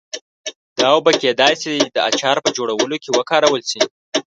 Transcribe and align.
دا 0.79 0.87
اوبه 0.95 1.11
کېدای 1.21 1.53
شي 1.61 1.73
د 1.95 1.97
اچار 2.09 2.37
په 2.45 2.49
جوړولو 2.57 2.95
کې 3.03 3.09
وکارول 3.17 3.61
شي. 3.71 3.81